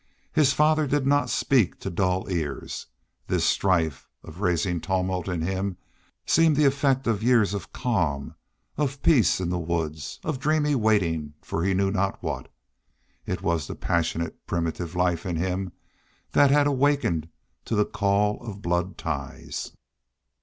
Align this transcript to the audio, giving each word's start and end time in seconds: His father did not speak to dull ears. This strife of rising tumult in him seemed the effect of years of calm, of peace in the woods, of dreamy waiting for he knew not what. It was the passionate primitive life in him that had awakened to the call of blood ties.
His 0.33 0.51
father 0.51 0.87
did 0.87 1.05
not 1.05 1.29
speak 1.29 1.77
to 1.81 1.91
dull 1.91 2.27
ears. 2.27 2.87
This 3.27 3.45
strife 3.45 4.09
of 4.23 4.41
rising 4.41 4.81
tumult 4.81 5.27
in 5.27 5.43
him 5.43 5.77
seemed 6.25 6.55
the 6.55 6.65
effect 6.65 7.05
of 7.05 7.21
years 7.21 7.53
of 7.53 7.71
calm, 7.71 8.33
of 8.77 9.03
peace 9.03 9.39
in 9.39 9.49
the 9.49 9.59
woods, 9.59 10.19
of 10.23 10.39
dreamy 10.39 10.73
waiting 10.73 11.35
for 11.43 11.63
he 11.63 11.75
knew 11.75 11.91
not 11.91 12.23
what. 12.23 12.51
It 13.27 13.43
was 13.43 13.67
the 13.67 13.75
passionate 13.75 14.43
primitive 14.47 14.95
life 14.95 15.23
in 15.23 15.35
him 15.35 15.71
that 16.31 16.49
had 16.49 16.65
awakened 16.65 17.29
to 17.65 17.75
the 17.75 17.85
call 17.85 18.41
of 18.43 18.59
blood 18.63 18.97
ties. 18.97 19.71